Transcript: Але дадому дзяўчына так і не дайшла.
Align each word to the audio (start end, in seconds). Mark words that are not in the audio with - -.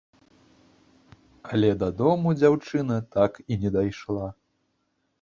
Але 1.51 1.69
дадому 1.85 2.29
дзяўчына 2.39 2.95
так 3.15 3.39
і 3.51 3.63
не 3.67 3.77
дайшла. 3.81 4.27